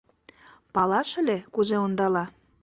[0.73, 2.25] —Палаш ыле, кузе ондала?